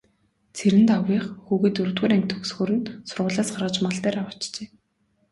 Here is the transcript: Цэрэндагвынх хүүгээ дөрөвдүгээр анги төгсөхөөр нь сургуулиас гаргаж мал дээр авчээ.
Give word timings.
Цэрэндагвынх 0.57 1.25
хүүгээ 1.45 1.71
дөрөвдүгээр 1.75 2.13
анги 2.15 2.29
төгсөхөөр 2.31 2.71
нь 2.77 2.87
сургуулиас 3.09 3.49
гаргаж 3.53 3.75
мал 3.81 3.97
дээр 4.03 4.17
авчээ. 4.21 4.67